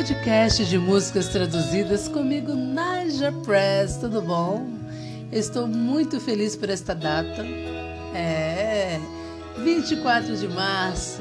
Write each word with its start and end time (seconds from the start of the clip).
podcast 0.00 0.64
de 0.64 0.78
músicas 0.78 1.28
traduzidas 1.28 2.08
comigo, 2.08 2.54
Naja 2.54 3.30
Press. 3.44 3.98
Tudo 3.98 4.22
bom? 4.22 4.66
Estou 5.30 5.66
muito 5.66 6.18
feliz 6.18 6.56
por 6.56 6.70
esta 6.70 6.94
data. 6.94 7.44
É 8.14 8.98
24 9.62 10.38
de 10.38 10.48
março 10.48 11.20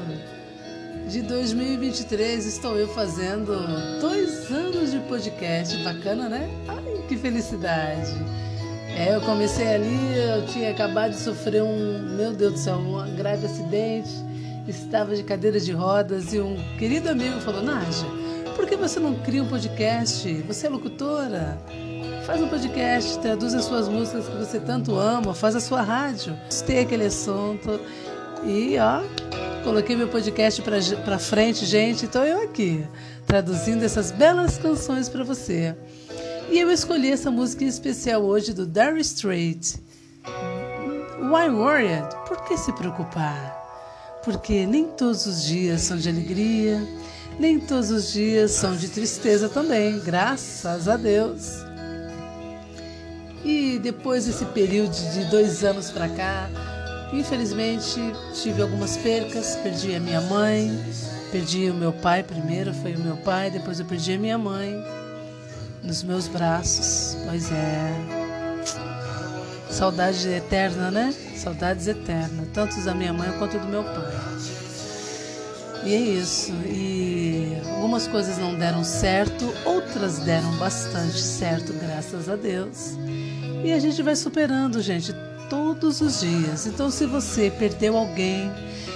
de 1.10 1.22
2023. 1.24 2.46
Estou 2.46 2.78
eu 2.78 2.88
fazendo 2.88 3.52
dois 4.00 4.50
anos 4.50 4.92
de 4.92 5.00
podcast. 5.00 5.76
Bacana, 5.84 6.30
né? 6.30 6.50
Ai, 6.70 7.04
que 7.10 7.18
felicidade! 7.18 8.14
É, 8.96 9.14
eu 9.14 9.20
comecei 9.20 9.68
ali, 9.68 10.16
eu 10.16 10.46
tinha 10.46 10.72
acabado 10.72 11.12
de 11.12 11.20
sofrer 11.20 11.64
um, 11.64 12.16
meu 12.16 12.32
Deus 12.32 12.54
do 12.54 12.60
céu, 12.60 12.78
um 12.78 13.14
grave 13.18 13.46
acidente. 13.46 14.10
Estava 14.66 15.18
de 15.18 15.24
cadeira 15.24 15.60
de 15.60 15.74
rodas 15.74 16.34
e 16.34 16.40
um 16.40 16.56
querido 16.78 17.10
amigo 17.10 17.42
falou: 17.42 17.62
Naja, 17.62 18.19
por 18.60 18.68
que 18.68 18.76
você 18.76 19.00
não 19.00 19.16
cria 19.16 19.42
um 19.42 19.48
podcast? 19.48 20.34
Você 20.46 20.68
é 20.68 20.70
locutora? 20.70 21.58
Faz 22.26 22.42
um 22.42 22.50
podcast, 22.50 23.18
traduz 23.20 23.54
as 23.54 23.64
suas 23.64 23.88
músicas 23.88 24.28
que 24.28 24.36
você 24.36 24.60
tanto 24.60 25.00
ama, 25.00 25.34
faz 25.34 25.56
a 25.56 25.62
sua 25.62 25.82
rádio. 25.82 26.38
Gostei 26.44 26.82
aquele 26.82 27.06
assunto 27.06 27.80
e 28.44 28.78
ó, 28.78 29.02
coloquei 29.64 29.96
meu 29.96 30.10
podcast 30.10 30.62
para 30.62 31.18
frente, 31.18 31.66
gente. 31.66 32.04
Então 32.04 32.26
eu 32.26 32.44
aqui, 32.44 32.86
traduzindo 33.26 33.86
essas 33.86 34.12
belas 34.12 34.58
canções 34.58 35.08
para 35.08 35.24
você. 35.24 35.74
E 36.52 36.60
eu 36.60 36.70
escolhi 36.70 37.14
essa 37.14 37.32
música 37.32 37.64
em 37.64 37.68
especial 37.68 38.24
hoje 38.24 38.54
do 38.54 38.68
Dire 38.68 39.00
Straits. 39.00 39.80
Why 41.18 41.50
Worried? 41.50 42.10
Por 42.28 42.44
que 42.44 42.58
se 42.58 42.74
preocupar? 42.74 43.58
Porque 44.22 44.66
nem 44.66 44.84
todos 44.84 45.26
os 45.26 45.46
dias 45.46 45.80
são 45.80 45.96
de 45.96 46.10
alegria, 46.10 46.86
nem 47.40 47.58
todos 47.58 47.90
os 47.90 48.12
dias 48.12 48.52
são 48.52 48.76
de 48.76 48.90
tristeza 48.90 49.48
também, 49.48 49.98
graças 50.00 50.88
a 50.90 50.98
Deus. 50.98 51.64
E 53.46 53.80
depois 53.80 54.26
desse 54.26 54.44
período 54.46 54.92
de 54.92 55.24
dois 55.32 55.64
anos 55.64 55.90
para 55.90 56.10
cá, 56.10 56.50
infelizmente 57.14 58.00
tive 58.34 58.62
algumas 58.62 58.98
percas. 58.98 59.56
Perdi 59.64 59.96
a 59.96 60.00
minha 60.02 60.20
mãe, 60.20 60.78
perdi 61.32 61.70
o 61.70 61.74
meu 61.74 61.94
pai 61.94 62.22
primeiro, 62.22 62.74
foi 62.74 62.96
o 62.96 63.00
meu 63.00 63.16
pai, 63.16 63.50
depois 63.50 63.80
eu 63.80 63.86
perdi 63.86 64.14
a 64.14 64.20
minha 64.20 64.38
mãe 64.38 64.76
nos 65.82 66.04
meus 66.04 66.28
braços. 66.28 67.18
Pois 67.26 67.50
é. 67.50 68.20
Saudade 69.72 70.28
eterna, 70.28 70.92
né? 70.92 71.16
Saudades 71.38 71.88
eternas, 71.88 72.48
tanto 72.54 72.82
da 72.82 72.94
minha 72.94 73.14
mãe 73.14 73.32
quanto 73.40 73.58
do 73.58 73.68
meu 73.68 73.84
pai. 73.84 74.59
E 75.84 75.94
é 75.94 76.00
isso. 76.00 76.52
E 76.66 77.58
algumas 77.76 78.08
coisas 78.08 78.38
não 78.38 78.56
deram 78.56 78.84
certo, 78.84 79.54
outras 79.66 80.20
deram 80.20 80.52
bastante 80.58 81.22
certo, 81.22 81.74
graças 81.74 82.28
a 82.30 82.36
Deus. 82.36 82.98
E 83.64 83.72
a 83.72 83.80
gente 83.80 84.02
vai 84.02 84.16
superando, 84.16 84.82
gente, 84.82 85.14
todos 85.50 86.02
os 86.02 86.20
dias. 86.20 86.68
Então, 86.68 86.92
se 86.92 87.06
você 87.06 87.52
perdeu 87.52 87.98
alguém, 87.98 88.52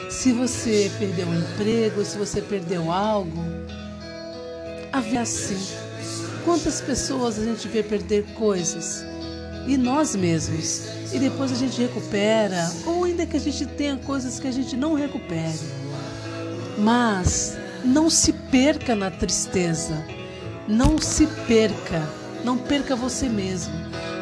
se 0.09 0.31
você 0.31 0.92
perdeu 1.00 1.28
um 1.28 1.39
emprego, 1.39 2.06
se 2.06 2.17
você 2.17 2.42
perdeu 2.42 2.92
algo, 2.92 3.44
a 4.92 5.00
vida 5.00 5.17
é 5.17 5.22
assim. 5.22 5.58
Quantas 6.45 6.81
pessoas 6.81 7.39
a 7.39 7.44
gente 7.44 7.67
vê 7.67 7.81
perder 7.81 8.26
coisas? 8.36 9.04
E 9.66 9.78
nós 9.78 10.16
mesmos. 10.16 10.84
E 11.14 11.20
depois 11.20 11.52
a 11.52 11.56
gente 11.56 11.81
recupera, 11.81 12.70
ou 12.86 13.06
ainda 13.06 13.26
que 13.26 13.38
a 13.38 13.39
gente 13.39 13.66
tenha 13.66 13.98
coisas 13.98 14.39
que 14.39 14.48
a 14.48 14.52
gente 14.52 14.76
não 14.76 14.94
recupere. 14.94 15.83
Mas 16.77 17.57
não 17.83 18.09
se 18.09 18.33
perca 18.33 18.95
na 18.95 19.11
tristeza. 19.11 20.05
Não 20.67 20.98
se 20.98 21.27
perca. 21.48 22.08
Não 22.43 22.58
perca 22.58 22.95
você 22.95 23.30
mesmo. 23.30 23.73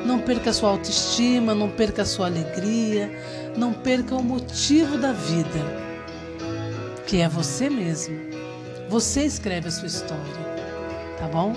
Não 0.06 0.20
perca 0.20 0.52
sua 0.52 0.72
autoestima, 0.72 1.54
não 1.54 1.70
perca 1.70 2.04
sua 2.04 2.26
alegria, 2.26 3.12
não 3.56 3.72
perca 3.72 4.16
o 4.16 4.24
motivo 4.24 4.98
da 4.98 5.14
vida, 5.14 5.60
que 7.06 7.22
é 7.22 7.30
você 7.30 7.70
mesmo. 7.70 8.18
Você 8.90 9.24
escreve 9.24 9.68
a 9.68 9.72
sua 9.72 9.88
história, 9.88 10.24
tá 11.20 11.28
bom? 11.28 11.54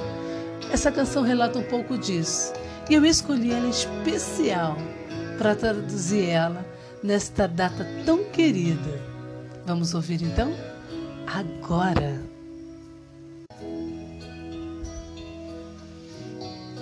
Essa 0.71 0.93
canção 0.93 1.23
relata 1.23 1.59
um 1.59 1.65
pouco 1.65 1.97
disso. 1.97 2.53
E 2.89 2.95
eu 2.95 3.05
escolhi 3.05 3.51
ela 3.51 3.69
especial 3.69 4.77
para 5.39 5.55
traduzir 5.55 6.29
ela 6.29 6.67
nesta 7.03 7.49
data 7.49 7.87
tão 8.05 8.25
querida. 8.25 9.14
Vamos 9.67 9.95
ouvir 9.95 10.23
então? 10.23 10.53
agora. 11.27 12.23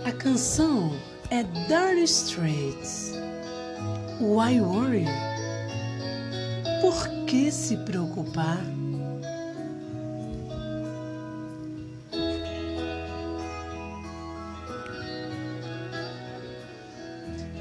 A 0.04 0.12
canção 0.12 0.93
é 1.31 1.43
Dire 1.43 2.03
Straits. 2.04 3.12
Why 4.20 4.60
worry? 4.60 5.06
Por 6.81 7.09
que 7.26 7.50
se 7.50 7.76
preocupar? 7.78 8.59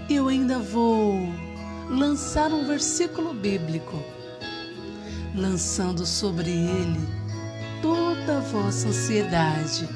Eu 0.10 0.28
ainda 0.28 0.60
vou 0.60 1.14
lançar 1.90 2.52
um 2.52 2.66
versículo 2.68 3.34
bíblico 3.34 4.21
lançando 5.36 6.06
sobre 6.06 6.50
ele 6.50 7.08
toda 7.82 8.38
a 8.38 8.42
vossa 8.42 8.90
ansiedade, 8.90 9.88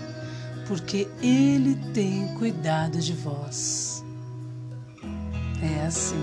porque 0.67 1.07
ele 1.21 1.75
tem 1.93 2.27
cuidado 2.35 2.99
de 2.99 3.13
vós. 3.13 4.03
É 5.61 5.85
assim. 5.85 6.15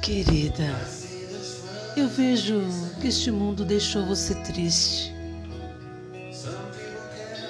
Querida, 0.00 0.74
eu 1.96 2.08
vejo 2.08 2.60
que 3.00 3.08
este 3.08 3.30
mundo 3.30 3.64
deixou 3.64 4.04
você 4.06 4.34
triste. 4.42 5.14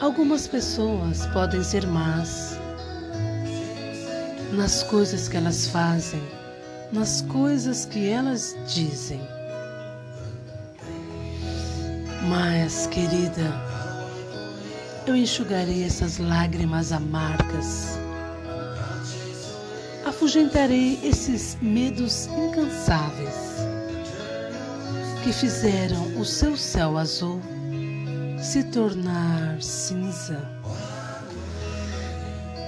Algumas 0.00 0.46
pessoas 0.46 1.26
podem 1.28 1.62
ser 1.62 1.86
más 1.86 2.58
nas 4.52 4.82
coisas 4.82 5.28
que 5.28 5.36
elas 5.36 5.66
fazem, 5.68 6.22
nas 6.92 7.22
coisas 7.22 7.86
que 7.86 8.08
elas 8.08 8.56
dizem. 8.66 9.20
Mas, 12.28 12.86
querida, 12.86 13.52
eu 15.06 15.16
enxugarei 15.16 15.84
essas 15.84 16.18
lágrimas 16.18 16.92
amargas 16.92 17.98
afugentarei 20.04 20.98
esses 21.02 21.56
medos 21.60 22.26
incansáveis 22.26 23.52
que 25.22 25.32
fizeram 25.32 26.18
o 26.18 26.24
seu 26.24 26.56
céu 26.56 26.98
azul 26.98 27.40
se 28.42 28.64
tornar 28.64 29.62
cinza. 29.62 30.40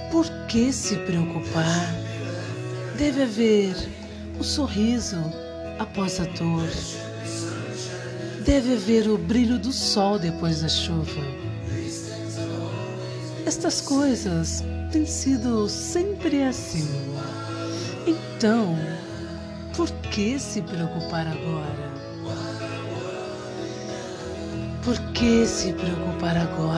Por 0.09 0.25
que 0.47 0.71
se 0.71 0.95
preocupar? 0.99 1.93
Deve 2.97 3.23
haver 3.23 3.75
o 4.35 4.39
um 4.39 4.43
sorriso 4.43 5.17
após 5.77 6.19
a 6.21 6.23
dor. 6.23 6.69
Deve 8.45 8.75
haver 8.75 9.09
o 9.09 9.17
brilho 9.17 9.59
do 9.59 9.73
sol 9.73 10.17
depois 10.17 10.61
da 10.61 10.69
chuva. 10.69 11.21
Estas 13.45 13.81
coisas 13.81 14.63
têm 14.93 15.05
sido 15.05 15.67
sempre 15.67 16.43
assim. 16.43 16.87
Então, 18.07 18.77
por 19.75 19.89
que 20.11 20.37
se 20.39 20.61
preocupar 20.61 21.27
agora? 21.27 21.91
Por 24.83 24.95
que 25.13 25.45
se 25.47 25.73
preocupar 25.73 26.37
agora? 26.37 26.74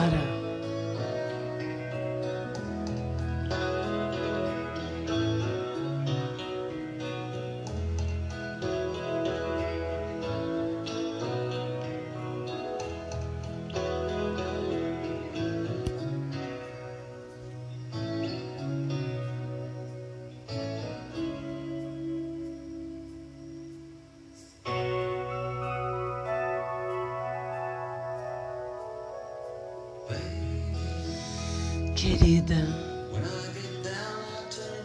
Querida, 31.94 32.66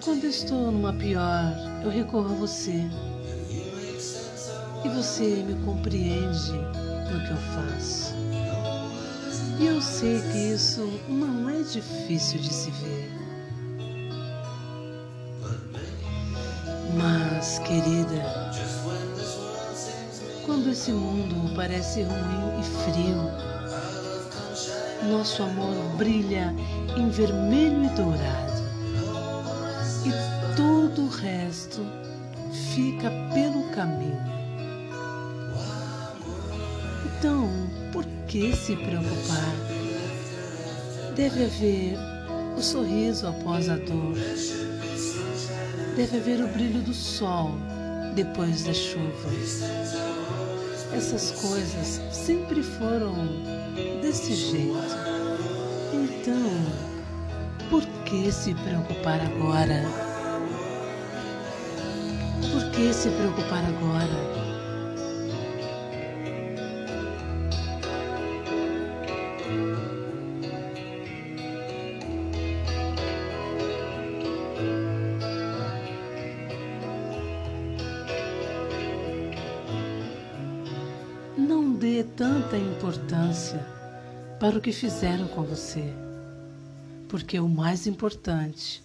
quando 0.03 0.25
estou 0.25 0.71
numa 0.71 0.91
pior, 0.93 1.55
eu 1.83 1.89
recorro 1.89 2.33
a 2.33 2.37
você. 2.37 2.83
E 4.83 4.89
você 4.89 5.23
me 5.23 5.55
compreende 5.63 6.51
no 6.51 7.25
que 7.25 7.31
eu 7.31 7.37
faço. 7.55 8.13
E 9.59 9.65
eu 9.65 9.81
sei 9.81 10.19
que 10.31 10.53
isso 10.53 10.99
não 11.07 11.49
é 11.49 11.61
difícil 11.61 12.41
de 12.41 12.53
se 12.53 12.71
ver. 12.71 13.09
Mas, 16.97 17.59
querida, 17.59 18.51
quando 20.45 20.69
esse 20.69 20.91
mundo 20.91 21.55
parece 21.55 22.03
ruim 22.03 22.59
e 22.59 22.63
frio, 22.83 23.53
nosso 25.03 25.43
amor 25.43 25.75
brilha 25.97 26.53
em 26.97 27.09
vermelho 27.09 27.85
e 27.85 27.89
dourado. 27.89 28.63
E 30.05 30.55
todo 30.55 31.03
o 31.03 31.09
resto 31.09 31.85
fica 32.73 33.09
pelo 33.33 33.69
caminho. 33.71 34.21
Então, 37.05 37.49
por 37.91 38.05
que 38.27 38.55
se 38.55 38.75
preocupar? 38.75 39.55
Deve 41.15 41.45
haver 41.45 41.97
o 42.57 42.61
sorriso 42.61 43.27
após 43.27 43.69
a 43.69 43.75
dor. 43.75 44.15
Deve 45.95 46.17
haver 46.17 46.43
o 46.43 46.47
brilho 46.47 46.81
do 46.81 46.93
sol 46.93 47.51
depois 48.15 48.63
da 48.63 48.73
chuva. 48.73 49.29
Essas 50.95 51.31
coisas 51.31 52.01
sempre 52.11 52.61
foram 52.61 53.13
desse 54.01 54.33
jeito. 54.33 54.77
Então, 55.93 56.49
por 57.69 57.83
que 58.05 58.31
se 58.31 58.53
preocupar 58.53 59.19
agora? 59.21 59.83
Por 62.51 62.71
que 62.71 62.93
se 62.93 63.09
preocupar 63.09 63.63
agora? 63.65 64.32
Dê 81.93 82.03
tanta 82.03 82.57
importância 82.57 83.63
para 84.39 84.57
o 84.57 84.61
que 84.61 84.71
fizeram 84.71 85.27
com 85.27 85.43
você, 85.43 85.93
porque 87.07 87.39
o 87.39 87.47
mais 87.47 87.85
importante 87.85 88.83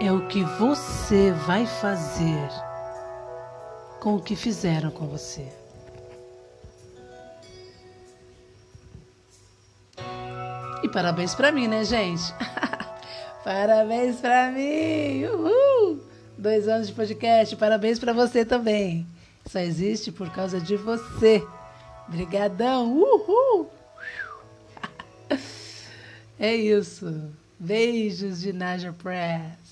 é 0.00 0.12
o 0.12 0.28
que 0.28 0.44
você 0.44 1.32
vai 1.32 1.66
fazer 1.66 2.48
com 3.98 4.14
o 4.14 4.22
que 4.22 4.36
fizeram 4.36 4.88
com 4.92 5.08
você. 5.08 5.48
E 10.84 10.88
parabéns 10.88 11.34
para 11.34 11.50
mim, 11.50 11.66
né, 11.66 11.82
gente? 11.82 12.32
parabéns 13.42 14.20
para 14.20 14.52
mim! 14.52 15.24
Uhul! 15.24 16.04
Dois 16.38 16.68
anos 16.68 16.86
de 16.86 16.92
podcast, 16.92 17.56
parabéns 17.56 17.98
para 17.98 18.12
você 18.12 18.44
também. 18.44 19.04
Só 19.44 19.58
existe 19.58 20.12
por 20.12 20.30
causa 20.30 20.60
de 20.60 20.76
você. 20.76 21.44
Brigadão! 22.08 22.92
Uhul! 22.92 23.70
É 26.40 26.54
isso. 26.54 27.32
Beijos 27.58 28.40
de 28.40 28.52
Naja 28.52 28.92
Press. 28.92 29.67